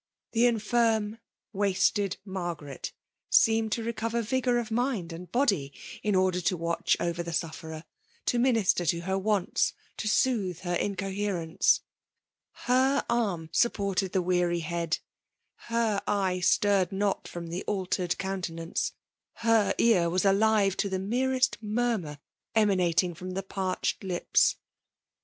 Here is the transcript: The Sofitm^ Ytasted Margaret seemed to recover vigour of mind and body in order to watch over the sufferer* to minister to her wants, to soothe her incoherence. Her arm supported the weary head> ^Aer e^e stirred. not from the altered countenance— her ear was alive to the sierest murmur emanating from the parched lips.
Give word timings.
The 0.31 0.45
Sofitm^ 0.45 1.19
Ytasted 1.53 2.17
Margaret 2.25 2.91
seemed 3.29 3.71
to 3.73 3.83
recover 3.83 4.23
vigour 4.23 4.57
of 4.57 4.71
mind 4.71 5.13
and 5.13 5.31
body 5.31 5.71
in 6.01 6.15
order 6.15 6.41
to 6.41 6.57
watch 6.57 6.97
over 6.99 7.21
the 7.21 7.31
sufferer* 7.31 7.83
to 8.25 8.39
minister 8.39 8.83
to 8.87 9.01
her 9.01 9.19
wants, 9.19 9.73
to 9.97 10.07
soothe 10.07 10.61
her 10.61 10.73
incoherence. 10.73 11.81
Her 12.65 13.05
arm 13.11 13.49
supported 13.53 14.11
the 14.11 14.23
weary 14.23 14.61
head> 14.61 14.97
^Aer 15.69 16.03
e^e 16.05 16.43
stirred. 16.43 16.91
not 16.91 17.27
from 17.27 17.49
the 17.49 17.63
altered 17.65 18.17
countenance— 18.17 18.93
her 19.45 19.75
ear 19.77 20.09
was 20.09 20.25
alive 20.25 20.75
to 20.77 20.89
the 20.89 20.97
sierest 20.97 21.61
murmur 21.61 22.17
emanating 22.55 23.13
from 23.13 23.35
the 23.35 23.43
parched 23.43 24.03
lips. 24.03 24.55